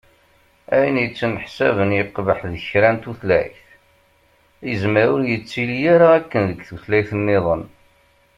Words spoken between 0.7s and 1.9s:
Ayen ittneḥsaben